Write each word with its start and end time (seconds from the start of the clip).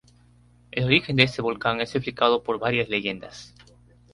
El 0.71 0.85
origen 0.85 1.15
de 1.15 1.21
este 1.25 1.43
volcán 1.43 1.79
es 1.79 1.93
explicado 1.93 2.41
por 2.41 2.57
varias 2.57 2.89
leyendas. 2.89 3.53